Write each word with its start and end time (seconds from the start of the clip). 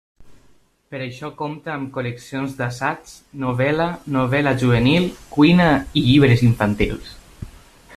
Per 0.93 0.97
a 0.99 1.03
això 1.07 1.29
compta 1.41 1.71
amb 1.73 1.91
col·leccions 1.97 2.57
d'assaig, 2.61 3.13
novel·la, 3.45 3.87
novel·la 4.19 4.57
juvenil, 4.65 5.07
cuina 5.37 5.69
i 6.03 6.07
llibres 6.09 6.47
infantils. 6.53 7.17